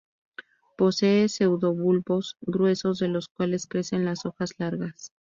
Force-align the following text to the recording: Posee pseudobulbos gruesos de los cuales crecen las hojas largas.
Posee 0.79 1.29
pseudobulbos 1.29 2.35
gruesos 2.41 2.97
de 2.97 3.07
los 3.07 3.27
cuales 3.27 3.67
crecen 3.67 4.03
las 4.03 4.25
hojas 4.25 4.55
largas. 4.57 5.09